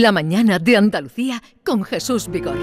[0.00, 2.58] La mañana de Andalucía con Jesús Vigorra.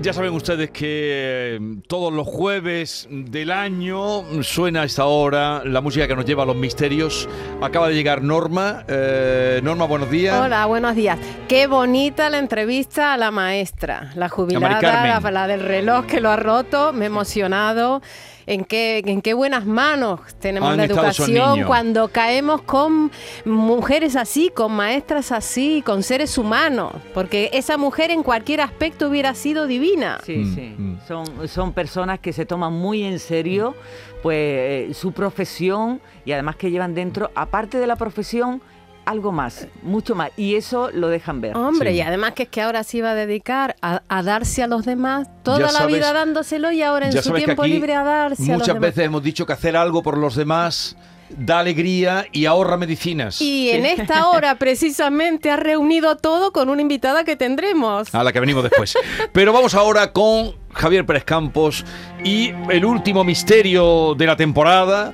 [0.00, 5.80] Ya saben ustedes que eh, todos los jueves del año suena a esta hora la
[5.80, 7.28] música que nos lleva a los misterios.
[7.62, 8.84] Acaba de llegar Norma.
[8.88, 10.40] Eh, Norma, buenos días.
[10.40, 11.20] Hola, buenos días.
[11.46, 16.30] Qué bonita la entrevista a la maestra, la jubilada, la, la del reloj que lo
[16.30, 16.92] ha roto.
[16.92, 18.02] Me he emocionado
[18.48, 23.10] en qué, en qué buenas manos tenemos la educación cuando caemos con
[23.44, 29.34] mujeres así, con maestras así, con seres humanos, porque esa mujer en cualquier aspecto hubiera
[29.34, 30.18] sido divina.
[30.24, 30.98] Sí, mm, sí, mm.
[31.06, 33.74] Son, son personas que se toman muy en serio
[34.22, 38.60] pues eh, su profesión y además que llevan dentro, aparte de la profesión,
[39.08, 40.30] algo más, mucho más.
[40.36, 41.56] Y eso lo dejan ver.
[41.56, 44.84] Hombre, y además que es que ahora se iba a dedicar a, darse a los
[44.84, 48.66] demás toda la vida dándoselo y ahora en su tiempo libre a darse a los
[48.66, 48.68] demás.
[48.68, 50.96] Muchas veces hemos dicho que hacer algo por los demás
[51.30, 53.40] da alegría y ahorra medicinas.
[53.40, 58.14] Y en esta hora precisamente ha reunido todo con una invitada que tendremos.
[58.14, 58.94] A la que venimos después.
[59.32, 61.84] Pero vamos ahora con Javier Pérez Campos
[62.24, 65.12] y el último misterio de la temporada,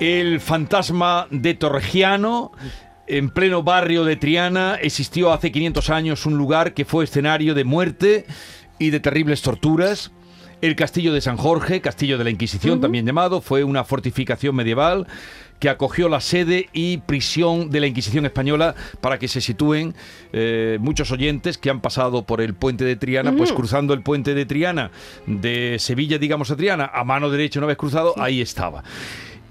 [0.00, 2.52] el fantasma de Torregiano
[3.06, 7.64] en pleno barrio de Triana existió hace 500 años un lugar que fue escenario de
[7.64, 8.26] muerte
[8.78, 10.12] y de terribles torturas.
[10.60, 15.08] El castillo de San Jorge, castillo de la Inquisición también llamado, fue una fortificación medieval
[15.58, 19.94] que acogió la sede y prisión de la Inquisición española para que se sitúen
[20.32, 24.34] eh, muchos oyentes que han pasado por el puente de Triana, pues cruzando el puente
[24.34, 24.90] de Triana
[25.26, 28.82] de Sevilla, digamos a Triana, a mano derecha una vez cruzado, ahí estaba.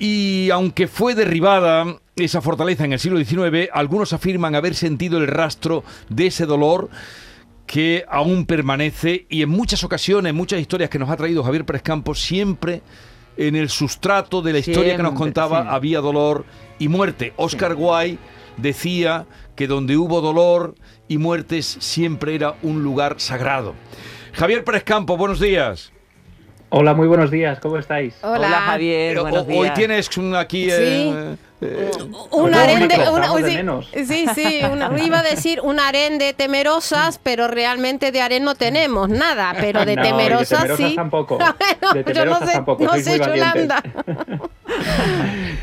[0.03, 5.27] Y aunque fue derribada esa fortaleza en el siglo XIX, algunos afirman haber sentido el
[5.27, 6.89] rastro de ese dolor
[7.67, 11.67] que aún permanece y en muchas ocasiones, en muchas historias que nos ha traído Javier
[11.67, 12.81] Pérez Campos, siempre
[13.37, 16.45] en el sustrato de la historia que nos contaba había dolor
[16.79, 17.33] y muerte.
[17.37, 18.17] Oscar Wilde
[18.57, 20.73] decía que donde hubo dolor
[21.09, 23.75] y muertes siempre era un lugar sagrado.
[24.33, 25.90] Javier Pérez Campos, buenos días.
[26.73, 28.17] Hola, muy buenos días, ¿cómo estáis?
[28.23, 29.59] Hola, Javier, buenos días.
[29.59, 30.69] Hoy tienes aquí...
[30.71, 31.91] Eh, eh,
[32.31, 32.95] un arende,
[34.05, 34.61] sí, sí,
[35.05, 39.83] iba a decir un aren de temerosas, pero realmente de aren no tenemos nada, pero
[39.83, 40.95] de temerosas, de sí.
[40.95, 41.39] Tampoco.
[41.93, 42.83] de temerosas no sé, tampoco.
[42.85, 43.83] No sé, Yolanda.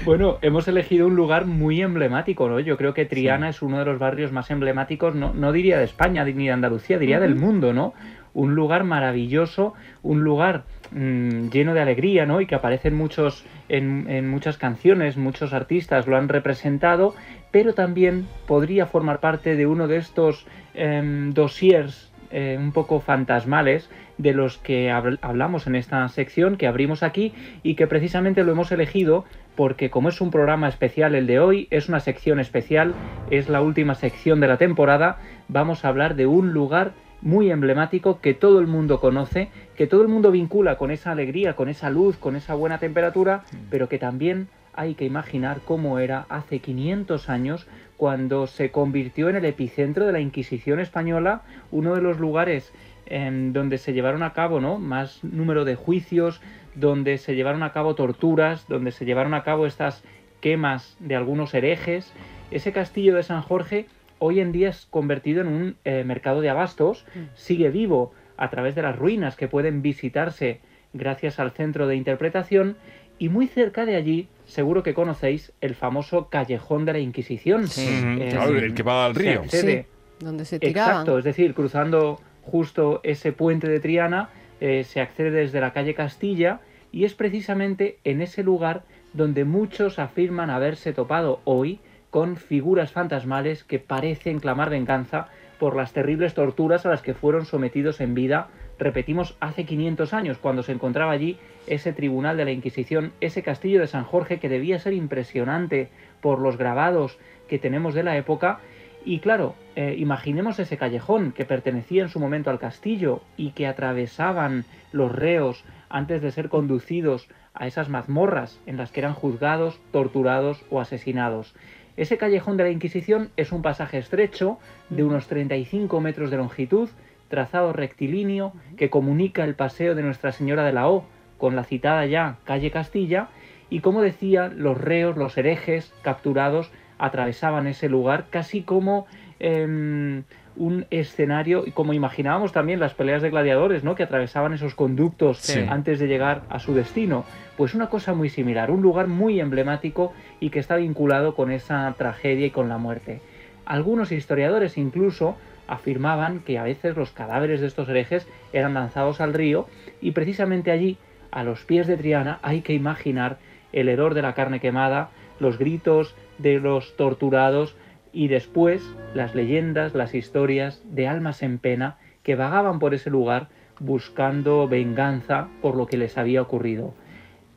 [0.05, 2.61] bueno, hemos elegido un lugar muy emblemático, ¿no?
[2.61, 5.85] Yo creo que Triana es uno de los barrios más emblemáticos, no, no diría de
[5.85, 7.95] España ni de Andalucía, diría del mundo, ¿no?
[8.35, 12.41] Un lugar maravilloso, un lugar Mm, lleno de alegría, ¿no?
[12.41, 17.15] Y que aparecen muchos en, muchas canciones, muchos artistas lo han representado,
[17.51, 23.89] pero también podría formar parte de uno de estos eh, dossiers un poco fantasmales
[24.19, 27.33] de los que hablamos en esta sección que abrimos aquí
[27.63, 29.25] y que precisamente lo hemos elegido
[29.59, 32.95] porque como es un programa especial el de hoy, es una sección especial,
[33.31, 35.19] es la última sección de la temporada,
[35.49, 40.03] vamos a hablar de un lugar muy emblemático que todo el mundo conoce, que todo
[40.03, 43.99] el mundo vincula con esa alegría, con esa luz, con esa buena temperatura, pero que
[43.99, 50.07] también hay que imaginar cómo era hace 500 años cuando se convirtió en el epicentro
[50.07, 51.43] de la Inquisición española,
[51.73, 52.73] uno de los lugares
[53.07, 54.79] en donde se llevaron a cabo ¿no?
[54.79, 56.41] más número de juicios,
[56.77, 60.05] donde se llevaron a cabo torturas, donde se llevaron a cabo estas
[60.41, 62.13] quemas de algunos herejes.
[62.53, 63.87] Ese castillo de San Jorge
[64.19, 67.19] hoy en día es convertido en un eh, mercado de abastos, mm.
[67.35, 70.61] sigue vivo a través de las ruinas que pueden visitarse
[70.93, 72.77] gracias al centro de interpretación
[73.19, 77.67] y muy cerca de allí seguro que conocéis el famoso callejón de la Inquisición.
[77.77, 79.43] Eh, el que va al río.
[79.49, 79.85] sí,
[80.21, 80.91] donde se tiraban.
[80.91, 84.31] Exacto, es decir, cruzando justo ese puente de Triana
[84.61, 89.99] eh, se accede desde la calle Castilla y es precisamente en ese lugar donde muchos
[89.99, 91.81] afirman haberse topado hoy
[92.11, 97.45] con figuras fantasmales que parecen clamar venganza por las terribles torturas a las que fueron
[97.45, 98.49] sometidos en vida,
[98.79, 101.37] repetimos, hace 500 años, cuando se encontraba allí
[101.67, 105.89] ese tribunal de la Inquisición, ese castillo de San Jorge que debía ser impresionante
[106.21, 107.19] por los grabados
[107.49, 108.61] que tenemos de la época.
[109.05, 113.67] Y claro, eh, imaginemos ese callejón que pertenecía en su momento al castillo y que
[113.67, 119.81] atravesaban los reos antes de ser conducidos a esas mazmorras en las que eran juzgados,
[119.91, 121.55] torturados o asesinados.
[121.99, 126.89] Ese callejón de la Inquisición es un pasaje estrecho de unos 35 metros de longitud,
[127.27, 131.05] trazado rectilíneo, que comunica el paseo de Nuestra Señora de la O
[131.39, 133.31] con la citada ya calle Castilla,
[133.69, 139.09] y como decía, los reos, los herejes capturados atravesaban ese lugar casi como
[139.41, 140.23] em,
[140.59, 143.95] un escenario, como imaginábamos también las peleas de gladiadores, ¿no?
[143.95, 147.25] Que atravesaban esos conductos antes de llegar a su destino.
[147.57, 151.95] Pues una cosa muy similar, un lugar muy emblemático y que está vinculado con esa
[151.97, 153.21] tragedia y con la muerte.
[153.65, 159.35] Algunos historiadores incluso afirmaban que a veces los cadáveres de estos herejes eran lanzados al
[159.35, 159.67] río
[160.01, 160.99] y precisamente allí,
[161.31, 163.39] a los pies de Triana, hay que imaginar
[163.73, 167.77] el hedor de la carne quemada, los gritos de los torturados
[168.19, 168.83] y después
[169.15, 173.47] las leyendas, las historias de almas en pena que vagaban por ese lugar
[173.79, 176.95] buscando venganza por lo que les había ocurrido.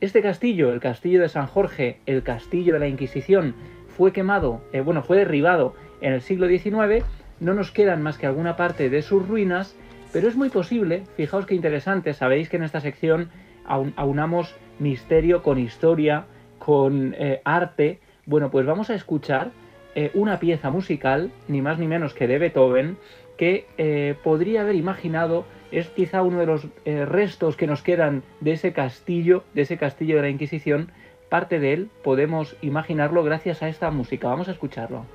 [0.00, 3.56] Este castillo, el castillo de San Jorge, el castillo de la Inquisición,
[3.88, 7.04] fue quemado, eh, bueno, fue derribado en el siglo XIX
[7.40, 9.74] no nos quedan más que alguna parte de sus ruinas,
[10.12, 13.30] pero es muy posible, fijaos qué interesante, sabéis que en esta sección
[13.66, 16.26] aunamos misterio con historia,
[16.60, 17.98] con eh, arte.
[18.26, 19.50] Bueno, pues vamos a escuchar
[19.94, 22.96] eh, una pieza musical, ni más ni menos que de Beethoven,
[23.36, 28.52] que eh, podría haber imaginado, es quizá uno de los restos que nos quedan de
[28.52, 30.92] ese castillo, de ese castillo de la Inquisición,
[31.30, 34.28] parte de él podemos imaginarlo gracias a esta música.
[34.28, 35.06] Vamos a escucharlo.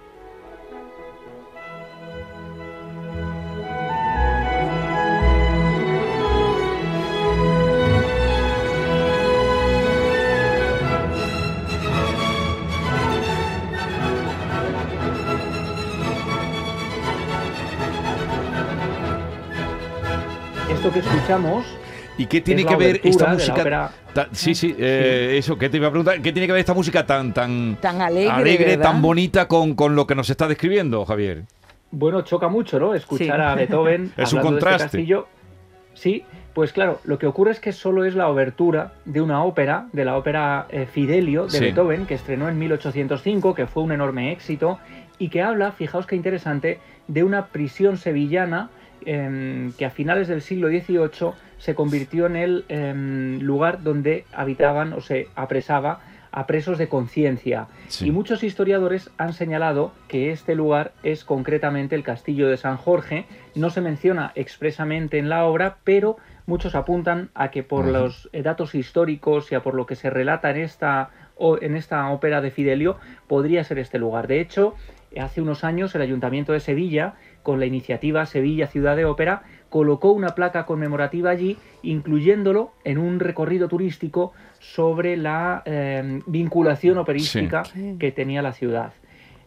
[20.92, 21.66] Que escuchamos
[22.18, 23.92] ¿Y qué tiene que ver esta música?
[24.32, 26.22] sí, sí, eh, eso, ¿qué te iba a preguntar?
[26.22, 30.08] ¿Qué tiene que ver esta música tan, tan, tan alegre, tan bonita con, con, lo
[30.08, 31.44] que nos está describiendo, Javier?
[31.92, 32.94] Bueno, choca mucho, ¿no?
[32.96, 34.12] Escuchar a Beethoven.
[34.18, 35.08] es un este contraste.
[35.94, 36.24] Sí,
[36.54, 40.06] pues claro, lo que ocurre es que solo es la obertura de una ópera, de
[40.06, 44.80] la ópera eh, Fidelio de Beethoven, que estrenó en 1805, que fue un enorme éxito,
[45.20, 48.70] y que habla, fijaos qué interesante, de una prisión sevillana
[49.06, 54.94] Em, que a finales del siglo XVIII se convirtió en el em, lugar donde habitaban
[54.94, 56.00] o se apresaba
[56.32, 57.68] a presos de conciencia.
[58.02, 63.26] Y muchos historiadores han señalado que este lugar es concretamente el castillo de San Jorge.
[63.56, 68.76] No se menciona expresamente en la obra, pero muchos apuntan a que por los datos
[68.76, 71.10] históricos y a por lo que se relata en esta,
[71.62, 72.98] en esta ópera de Fidelio,
[73.28, 74.28] podría ser este lugar.
[74.28, 74.76] De hecho,
[75.20, 80.12] hace unos años el Ayuntamiento de Sevilla con la iniciativa Sevilla Ciudad de Ópera, colocó
[80.12, 87.64] una placa conmemorativa allí, incluyéndolo en un recorrido turístico sobre la eh, vinculación operística
[88.00, 88.92] que tenía la ciudad.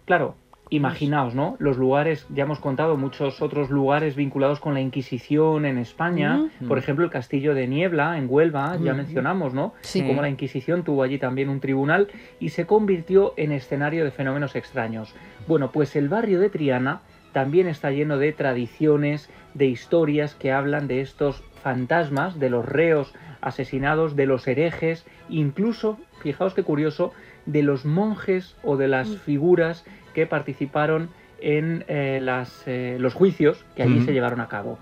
[0.07, 0.37] Claro,
[0.71, 1.57] imaginaos, ¿no?
[1.59, 6.79] Los lugares, ya hemos contado muchos otros lugares vinculados con la Inquisición en España, por
[6.79, 9.75] ejemplo el Castillo de Niebla en Huelva, ya mencionamos, ¿no?
[9.81, 10.03] Sí.
[10.07, 12.09] Cómo la Inquisición tuvo allí también un tribunal
[12.39, 15.15] y se convirtió en escenario de fenómenos extraños.
[15.49, 17.01] Bueno, pues el barrio de Triana
[17.33, 23.13] también está lleno de tradiciones, de historias que hablan de estos fantasmas, de los reos
[23.41, 27.13] asesinados, de los herejes, incluso, fijaos qué curioso,
[27.47, 29.17] de los monjes o de las mm.
[29.17, 29.85] figuras
[30.15, 31.11] que participaron
[31.41, 32.21] en eh,
[32.67, 34.79] eh, los juicios que allí se llevaron a cabo.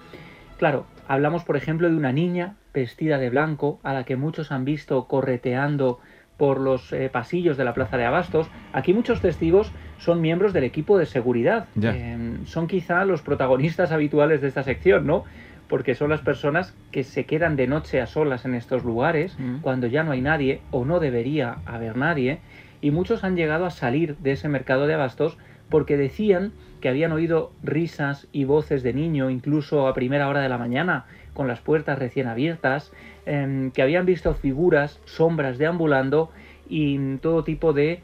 [0.59, 4.65] Claro, hablamos por ejemplo de una niña vestida de blanco a la que muchos han
[4.65, 6.01] visto correteando
[6.37, 8.49] por los eh, pasillos de la Plaza de Abastos.
[8.73, 11.67] Aquí muchos testigos son miembros del equipo de seguridad.
[11.75, 15.25] Em, son quizá los protagonistas habituales de esta sección, ¿no?
[15.69, 19.87] Porque son las personas que se quedan de noche a solas en estos lugares cuando
[19.87, 22.39] ya no hay nadie o no debería haber nadie.
[22.81, 25.37] Y muchos han llegado a salir de ese mercado de abastos
[25.69, 30.49] porque decían que habían oído risas y voces de niño incluso a primera hora de
[30.49, 32.93] la mañana con las puertas recién abiertas,
[33.27, 36.31] em, que habían visto figuras, sombras deambulando
[36.69, 38.03] y todo tipo de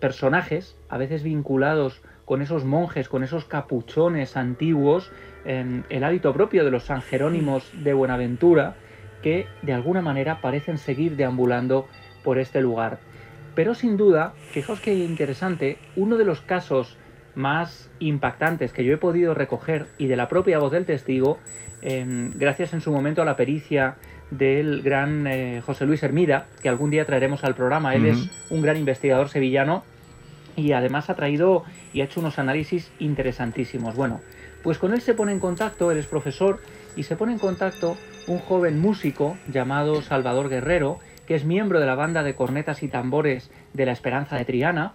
[0.00, 5.12] personajes, a veces vinculados con esos monjes, con esos capuchones antiguos,
[5.44, 8.74] el hábito propio de los San Jerónimos de Buenaventura,
[9.22, 11.86] que de alguna manera parecen seguir deambulando
[12.24, 12.98] por este lugar.
[13.54, 16.96] Pero sin duda, fijaos que interesante, uno de los casos
[17.34, 21.38] más impactantes que yo he podido recoger y de la propia voz del testigo,
[21.82, 23.96] em, gracias en su momento a la pericia
[24.30, 27.94] del gran eh, José Luis Hermida, que algún día traeremos al programa.
[27.94, 29.84] Él es un gran investigador sevillano
[30.56, 33.94] y además ha traído y ha hecho unos análisis interesantísimos.
[33.94, 34.20] Bueno,
[34.62, 36.60] pues con él se pone en contacto, él es profesor,
[36.96, 41.86] y se pone en contacto un joven músico llamado Salvador Guerrero, que es miembro de
[41.86, 44.94] la banda de cornetas y tambores de la Esperanza de Triana,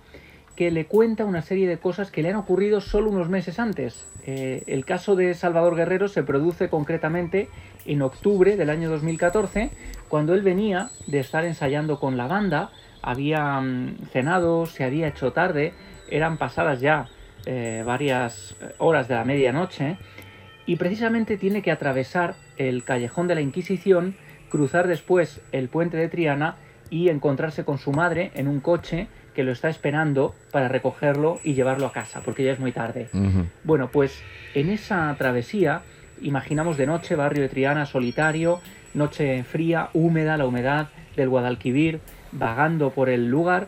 [0.55, 4.07] que le cuenta una serie de cosas que le han ocurrido solo unos meses antes.
[4.25, 7.47] Eh, el caso de Salvador Guerrero se produce concretamente
[7.85, 9.69] en octubre del año 2014,
[10.09, 12.71] cuando él venía de estar ensayando con la banda,
[13.03, 15.73] había mm, cenado, se había hecho tarde,
[16.09, 17.07] eran pasadas ya
[17.45, 19.97] eh, varias horas de la medianoche
[20.65, 24.15] y precisamente tiene que atravesar el callejón de la Inquisición,
[24.49, 26.55] cruzar después el puente de Triana
[26.89, 31.53] y encontrarse con su madre en un coche que lo está esperando para recogerlo y
[31.53, 33.07] llevarlo a casa, porque ya es muy tarde.
[33.63, 34.19] Bueno, pues
[34.55, 35.81] en esa travesía,
[36.21, 38.61] imaginamos de noche, barrio de Triana solitario,
[38.95, 41.99] noche fría, húmeda, la humedad del Guadalquivir,
[42.31, 43.67] vagando por el lugar,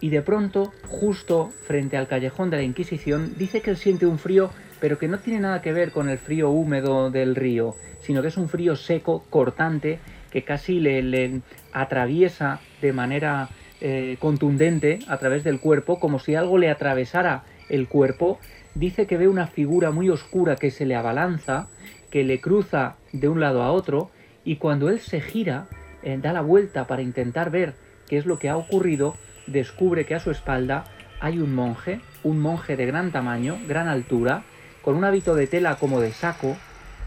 [0.00, 4.18] y de pronto, justo frente al callejón de la Inquisición, dice que él siente un
[4.18, 8.20] frío, pero que no tiene nada que ver con el frío húmedo del río, sino
[8.20, 9.98] que es un frío seco, cortante,
[10.36, 11.40] que casi le,
[11.72, 13.48] atraviesa de manera
[13.80, 18.38] eh, contundente a través del cuerpo, como si algo le atravesara el cuerpo,
[18.74, 21.68] dice que ve una figura muy oscura que se le abalanza,
[22.10, 24.10] que le cruza de un lado a otro,
[24.44, 25.68] y cuando él se gira,
[26.02, 27.72] eh, da la vuelta para intentar ver
[28.06, 29.16] qué es lo que ha ocurrido,
[29.46, 30.84] descubre que a su espalda
[31.18, 34.42] hay un monje, un monje de gran tamaño, gran altura,
[34.82, 36.58] con un hábito de tela como de saco,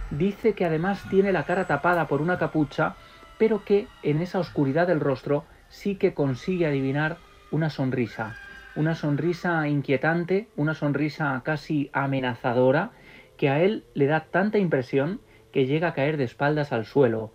[0.10, 2.96] dice que además tiene la cara tapada por una capucha,
[3.40, 7.18] pero que en esa oscuridad del rostro sí que consigue adivinar
[7.50, 8.36] una sonrisa,
[8.76, 12.92] una sonrisa inquietante, una sonrisa casi amenazadora,
[13.38, 17.32] que a él le da tanta impresión que llega a caer de espaldas al suelo.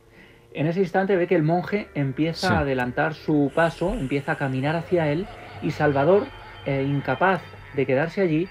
[0.53, 4.77] En ese instante ve que el monje empieza a adelantar su paso, empieza a caminar
[4.77, 5.27] hacia él
[5.63, 6.27] y Salvador,
[6.67, 7.43] eh, incapaz
[7.75, 8.47] de quedarse allí,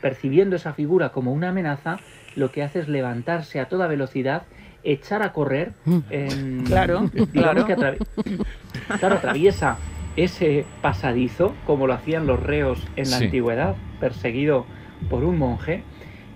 [0.00, 1.98] percibiendo esa figura como una amenaza,
[2.34, 4.42] lo que hace es levantarse a toda velocidad
[4.86, 5.72] echar a correr.
[5.84, 5.98] Mm.
[6.10, 7.66] En, claro, claro.
[7.66, 9.76] Que claro, atraviesa
[10.16, 14.64] ese pasadizo, como lo hacían los reos en la antigüedad, perseguido
[15.10, 15.82] por un monje.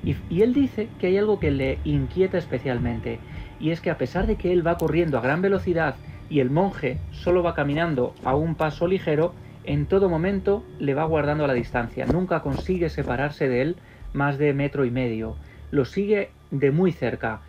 [0.04, 3.18] Y, y, él dice que hay algo que le inquieta especialmente,
[3.58, 5.96] y es que a pesar de que él va corriendo a gran velocidad
[6.30, 11.04] y el monje solo va caminando a un paso ligero, en todo momento le va
[11.04, 13.76] guardando la distancia, nunca consigue separarse de él
[14.14, 15.36] más de metro y medio,
[15.70, 17.42] lo sigue de muy cerca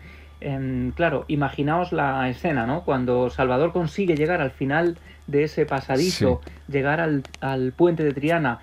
[0.94, 2.84] claro, imaginaos la escena, ¿no?
[2.84, 8.60] Cuando Salvador consigue llegar al final de ese pasadizo, llegar al, puente de Triana,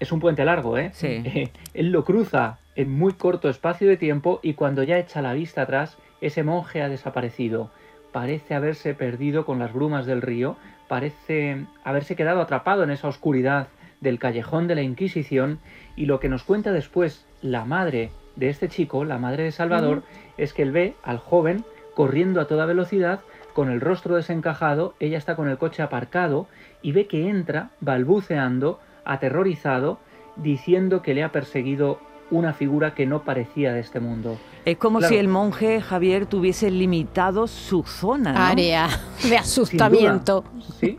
[0.00, 0.90] es un puente largo, ¿eh?
[0.92, 1.50] Sí.
[1.74, 5.62] él lo cruza en muy corto espacio de tiempo y cuando ya echa la vista
[5.62, 7.70] atrás, ese monje ha desaparecido.
[8.12, 10.56] Parece haberse perdido con las brumas del río,
[10.88, 13.68] parece haberse quedado atrapado en esa oscuridad
[14.00, 15.60] del callejón de la Inquisición
[15.96, 20.02] y lo que nos cuenta después la madre de este chico, la madre de Salvador,
[20.36, 23.20] es que él ve al joven corriendo a toda velocidad,
[23.52, 26.46] con el rostro desencajado, ella está con el coche aparcado
[26.80, 29.98] y ve que entra balbuceando, aterrorizado,
[30.36, 31.98] diciendo que le ha perseguido
[32.30, 34.38] una figura que no parecía de este mundo.
[34.64, 38.48] Es como si el monje Javier tuviese limitado su zona.
[38.48, 38.88] Área
[39.28, 40.44] de asustamiento.
[40.80, 40.96] sí,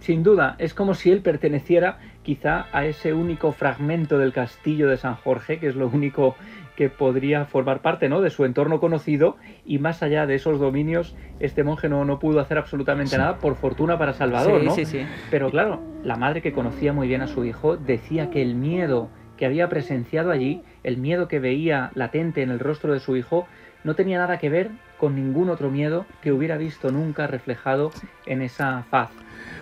[0.00, 0.56] sin duda.
[0.58, 5.60] Es como si él perteneciera quizá a ese único fragmento del castillo de San Jorge,
[5.60, 6.34] que es lo único
[6.76, 8.20] que podría formar parte ¿no?
[8.20, 12.40] de su entorno conocido y más allá de esos dominios, este monje no, no pudo
[12.40, 14.74] hacer absolutamente nada, por fortuna para Salvador, ¿no?
[14.74, 15.06] Sí, sí.
[15.30, 19.08] Pero claro, la madre que conocía muy bien a su hijo decía que el miedo
[19.36, 23.46] que había presenciado allí, el miedo que veía latente en el rostro de su hijo,
[23.82, 27.90] no tenía nada que ver con ningún otro miedo que hubiera visto nunca reflejado
[28.26, 29.10] en esa faz.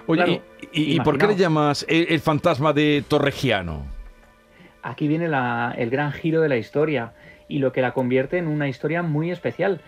[0.06, 0.42] Oye,
[0.72, 4.01] y, por qué le llamas el fantasma de Torregiano?
[4.82, 7.12] Aquí viene el gran giro de la historia
[7.48, 9.80] y lo que la convierte en una historia muy especial.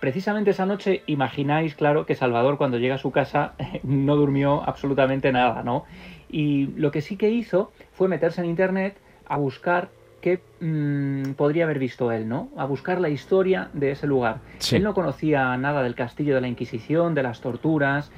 [0.00, 5.32] Precisamente esa noche imagináis, claro, que Salvador cuando llega a su casa no durmió absolutamente
[5.32, 5.84] nada, ¿no?
[6.30, 9.88] Y lo que sí que hizo fue meterse en internet a buscar
[10.20, 12.48] qué mm, podría haber visto él, ¿no?
[12.56, 14.38] A buscar la historia de ese lugar.
[14.72, 18.10] Él no conocía nada del castillo de la Inquisición, de las torturas.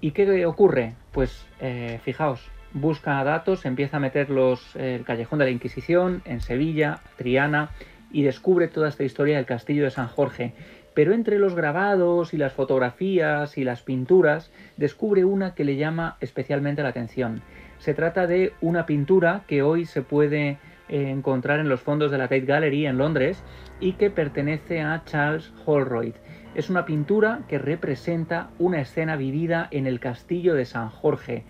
[0.00, 0.94] ¿Y qué ocurre?
[1.12, 6.40] Pues eh, fijaos, busca datos, empieza a meter los, el Callejón de la Inquisición en
[6.40, 7.70] Sevilla, Triana,
[8.10, 10.52] y descubre toda esta historia del castillo de San Jorge.
[10.94, 16.16] Pero entre los grabados y las fotografías y las pinturas, descubre una que le llama
[16.20, 17.42] especialmente la atención.
[17.78, 22.18] Se trata de una pintura que hoy se puede eh, encontrar en los fondos de
[22.18, 23.42] la Tate Gallery en Londres
[23.80, 26.14] y que pertenece a Charles Holroyd.
[26.54, 31.44] Es una pintura que representa una escena vivida en el castillo de San Jorge.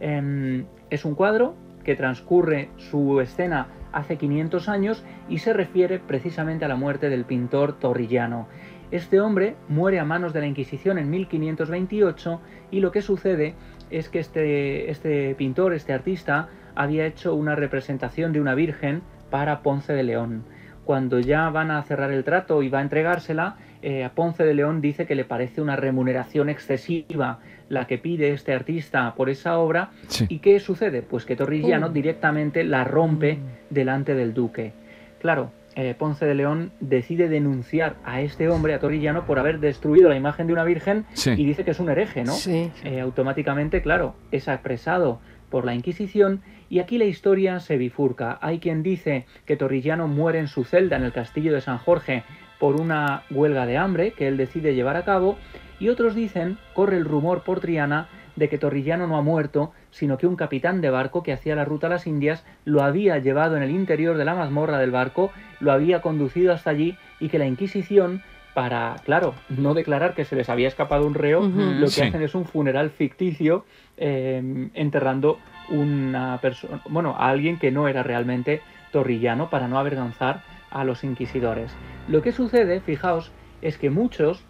[0.00, 6.64] Em, es un cuadro que transcurre su escena hace 500 años y se refiere precisamente
[6.64, 8.48] a la muerte del pintor Torrillano.
[8.90, 13.54] Este hombre muere a manos de la Inquisición en 1528 y lo que sucede
[13.90, 19.62] es que este, este pintor, este artista, había hecho una representación de una virgen para
[19.62, 20.44] Ponce de León.
[20.84, 24.80] Cuando ya van a cerrar el trato y va a entregársela, eh, Ponce de León
[24.80, 29.90] dice que le parece una remuneración excesiva la que pide este artista por esa obra.
[30.28, 31.02] ¿Y qué sucede?
[31.02, 31.90] Pues que Torrigiano oh.
[31.90, 33.38] directamente la rompe
[33.70, 34.72] delante del duque.
[35.20, 40.08] Claro, eh, Ponce de León decide denunciar a este hombre, a Torrillano, por haber destruido
[40.08, 42.34] la imagen de una virgen y dice que es un hereje, ¿no?
[42.46, 46.40] Eh, automáticamente, claro, es apresado por la Inquisición
[46.70, 48.38] y aquí la historia se bifurca.
[48.40, 52.24] Hay quien dice que Torrillano muere en su celda en el castillo de San Jorge
[52.58, 55.36] por una huelga de hambre que él decide llevar a cabo
[55.78, 60.18] y otros dicen, corre el rumor por Triana, de que Torrillano no ha muerto, sino
[60.18, 63.56] que un capitán de barco que hacía la ruta a las Indias lo había llevado
[63.56, 67.38] en el interior de la mazmorra del barco, lo había conducido hasta allí y que
[67.38, 68.22] la Inquisición
[68.54, 72.34] para, claro, no declarar que se les había escapado un reo, lo que hacen es
[72.34, 73.66] un funeral ficticio
[73.98, 80.42] em, enterrando una persona, bueno, a alguien que no era realmente torrillano para no avergonzar
[80.70, 81.72] a los inquisidores.
[82.08, 83.32] Lo que sucede, fijaos,
[83.62, 84.44] es que muchos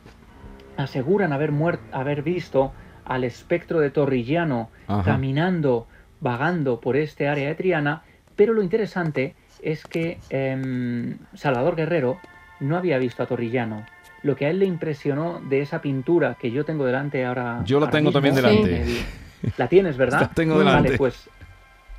[0.76, 1.52] aseguran haber,
[1.92, 2.72] haber visto
[3.04, 4.70] al espectro de Torrillano
[5.04, 5.86] caminando,
[6.20, 8.02] vagando por este área de Triana,
[8.34, 12.18] pero lo interesante es que em, Salvador Guerrero
[12.60, 13.86] no había visto a Torrillano.
[14.22, 17.62] Lo que a él le impresionó de esa pintura que yo tengo delante ahora.
[17.64, 18.84] Yo la tengo también delante.
[19.56, 20.20] la tienes, ¿verdad?
[20.22, 20.88] La tengo delante.
[20.88, 21.28] Vale, pues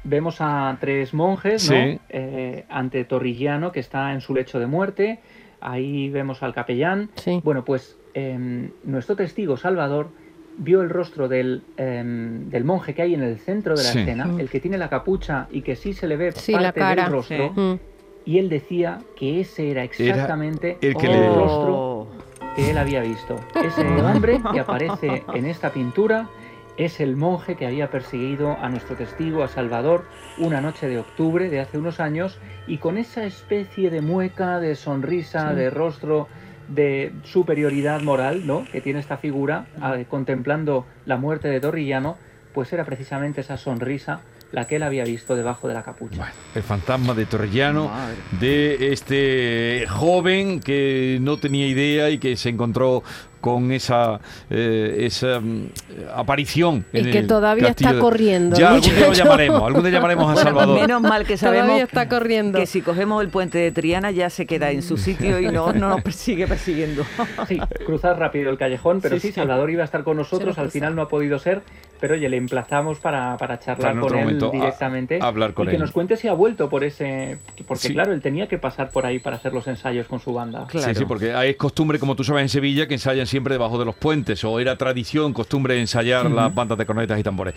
[0.07, 1.99] vemos a tres monjes, ¿no?
[2.09, 5.19] Eh, ante Torrillano, que está en su lecho de muerte.
[5.59, 7.09] Ahí vemos al capellán.
[7.43, 10.09] Bueno, pues em, nuestro testigo Salvador
[10.57, 14.25] vio el rostro del, em, del, monje que hay en el centro de la escena,
[14.25, 14.39] mm.
[14.39, 17.79] el que tiene la capucha y que sí se le ve parte del rostro, mm.
[18.25, 22.07] y él decía que ese era exactamente el, rostro
[22.55, 23.35] que él había visto.
[23.63, 26.27] Ese hombre que aparece en esta pintura
[26.77, 30.05] es el monje que había perseguido a nuestro testigo, a Salvador,
[30.37, 34.75] una noche de octubre de hace unos años, y con esa especie de mueca, de
[34.75, 36.27] sonrisa, de rostro
[36.67, 38.65] de superioridad moral ¿no?
[38.71, 39.67] que tiene esta figura
[40.09, 42.17] contemplando la muerte de Torrillano,
[42.53, 46.31] pues era precisamente esa sonrisa la que él había visto debajo de la capucha.
[46.55, 47.91] el fantasma de Torrellano,
[48.39, 53.03] de este joven que no tenía idea y que se encontró
[53.41, 55.69] con esa, eh, esa mm,
[56.15, 56.85] aparición.
[56.93, 58.57] Y que todavía está corriendo.
[58.57, 60.79] Ya algún día lo llamaremos, algún día llamaremos a Salvador.
[60.79, 62.59] Menos mal que sabemos está corriendo.
[62.59, 65.73] que si cogemos el puente de Triana ya se queda en su sitio y no,
[65.73, 67.05] no nos persigue persiguiendo.
[67.47, 70.95] Sí, cruzar rápido el callejón, pero sí, Salvador iba a estar con nosotros, al final
[70.95, 71.61] no ha podido ser,
[71.99, 75.91] pero oye, le emplazamos para, para charlar con él directamente hablar con y que nos
[75.91, 77.37] cuente si ha vuelto por ese...
[77.67, 80.67] Porque claro, él tenía que pasar por ahí para hacer los ensayos con su banda.
[80.71, 83.85] Sí, sí, porque hay costumbre, como tú sabes, en Sevilla, que ensayan siempre debajo de
[83.85, 87.53] los puentes, o era tradición, costumbre ensayar las bandas de cornetas y tambores.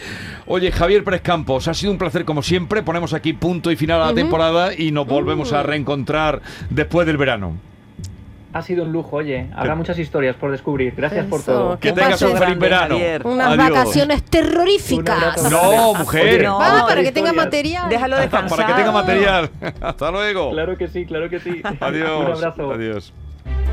[0.46, 2.82] Oye, Javier Pérez Campos, ha sido un placer como siempre.
[2.82, 5.64] Ponemos aquí punto y final a la temporada y nos volvemos a uh.
[5.64, 7.56] reencontrar después del verano.
[8.52, 9.48] Ha sido un lujo, oye.
[9.54, 10.92] Habrá muchas historias por descubrir.
[10.96, 11.78] Gracias por todo.
[11.78, 12.96] Que tengas un feliz verano.
[13.24, 15.50] Unas vacaciones terroríficas.
[15.50, 16.42] No, mujer.
[16.42, 17.88] No, para que tenga material.
[17.88, 18.58] Déjalo descansar.
[18.58, 19.50] Para que tenga material.
[19.80, 20.50] Hasta luego.
[20.50, 21.62] Claro que sí, claro que sí.
[21.80, 22.26] Adiós.
[22.26, 22.72] un abrazo.
[22.72, 23.12] Adiós.